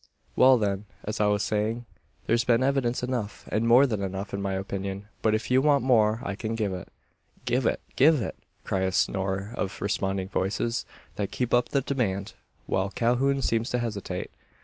"Well, 0.35 0.57
then, 0.57 0.85
as 1.03 1.21
I 1.21 1.27
was 1.27 1.43
saying, 1.43 1.85
there's 2.25 2.43
been 2.43 2.63
evidence 2.63 3.03
enough 3.03 3.47
and 3.51 3.67
more 3.67 3.85
than 3.85 4.01
enough, 4.01 4.33
in 4.33 4.41
my 4.41 4.53
opinion. 4.53 5.05
But 5.21 5.35
if 5.35 5.51
you 5.51 5.61
want 5.61 5.83
more, 5.83 6.21
I 6.25 6.33
can 6.33 6.55
give 6.55 6.73
it." 6.73 6.87
"Give 7.45 7.67
it 7.67 7.81
give 7.95 8.19
it!" 8.19 8.35
cry 8.63 8.79
a 8.79 8.91
score 8.91 9.53
of 9.53 9.79
responding 9.79 10.29
voices; 10.29 10.85
that 11.17 11.29
keep 11.29 11.53
up 11.53 11.69
the 11.69 11.81
demand, 11.81 12.33
while 12.65 12.89
Calhoun 12.89 13.43
seems 13.43 13.69
to 13.69 13.77
hesitate. 13.77 14.31